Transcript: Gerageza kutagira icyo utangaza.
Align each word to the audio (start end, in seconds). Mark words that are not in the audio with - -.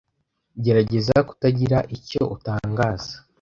Gerageza 0.63 1.15
kutagira 1.29 1.77
icyo 1.95 2.21
utangaza. 2.35 3.13